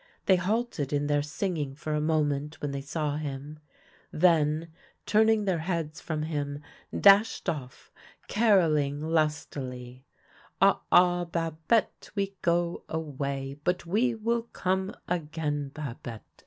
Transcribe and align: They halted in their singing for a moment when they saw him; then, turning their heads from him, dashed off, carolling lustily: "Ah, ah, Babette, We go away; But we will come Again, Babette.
They 0.25 0.35
halted 0.37 0.91
in 0.91 1.05
their 1.05 1.21
singing 1.21 1.75
for 1.75 1.93
a 1.93 2.01
moment 2.01 2.59
when 2.59 2.71
they 2.71 2.81
saw 2.81 3.17
him; 3.17 3.59
then, 4.11 4.69
turning 5.05 5.45
their 5.45 5.59
heads 5.59 6.01
from 6.01 6.23
him, 6.23 6.59
dashed 6.99 7.47
off, 7.47 7.91
carolling 8.27 8.99
lustily: 9.03 10.07
"Ah, 10.59 10.81
ah, 10.91 11.25
Babette, 11.25 12.09
We 12.15 12.33
go 12.41 12.83
away; 12.89 13.59
But 13.63 13.85
we 13.85 14.15
will 14.15 14.47
come 14.53 14.91
Again, 15.07 15.69
Babette. 15.71 16.19